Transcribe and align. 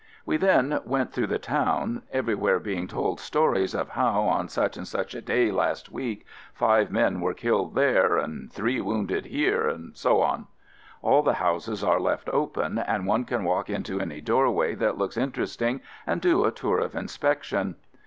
We 0.25 0.35
then 0.37 0.79
went 0.83 1.13
through 1.13 1.27
the 1.27 1.37
town, 1.37 2.01
everywhere 2.11 2.57
being 2.59 2.87
told 2.87 3.19
stories 3.19 3.75
of 3.75 3.89
how, 3.89 4.23
on 4.23 4.49
such 4.49 4.75
and 4.75 4.87
such 4.87 5.13
a 5.13 5.21
day 5.21 5.51
last 5.51 5.91
week, 5.91 6.25
five 6.55 6.89
men 6.89 7.21
were 7.21 7.35
killed 7.35 7.75
there 7.75 8.17
and 8.17 8.51
three 8.51 8.81
wounded 8.81 9.25
here, 9.27 9.69
etc. 9.69 10.47
All 11.03 11.21
the 11.21 11.33
houses 11.35 11.83
are 11.83 11.99
left 11.99 12.29
open, 12.31 12.79
and 12.79 13.05
one 13.05 13.25
can 13.25 13.43
walk 13.43 13.69
into 13.69 14.01
any 14.01 14.21
doorway 14.21 14.73
that 14.73 14.97
looks 14.97 15.17
interesting 15.17 15.81
and 16.07 16.19
do 16.19 16.45
a 16.45 16.51
tour 16.51 16.79
of 16.79 16.95
inspection. 16.95 17.75